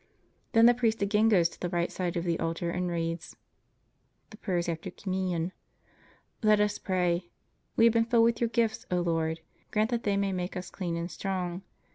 Then 0.53 0.65
the 0.65 0.73
priest 0.73 1.03
again 1.03 1.29
goes 1.29 1.47
to 1.49 1.59
the 1.59 1.69
right 1.69 1.91
side 1.91 2.17
of 2.17 2.23
the 2.23 2.39
altar 2.39 2.71
and 2.71 2.89
reads: 2.89 3.35
THE 4.31 4.37
PRAYERS 4.37 4.67
AFTER 4.67 4.89
COMMUNION 4.89 5.51
*Let 6.41 6.59
us 6.59 6.79
pray: 6.79 7.29
We 7.75 7.85
have 7.85 7.93
been 7.93 8.05
filled 8.05 8.23
with 8.25 8.41
Your 8.41 8.49
gifts, 8.49 8.87
O 8.89 8.99
Lord. 8.99 9.41
Grant 9.69 9.91
that 9.91 10.01
they 10.01 10.17
may 10.17 10.31
make 10.31 10.57
us 10.57 10.71
clean 10.71 10.97
and 10.97 11.11
strong. 11.11 11.61